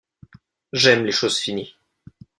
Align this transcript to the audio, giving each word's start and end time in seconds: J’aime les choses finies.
J’aime 0.73 1.05
les 1.05 1.11
choses 1.11 1.37
finies. 1.37 1.75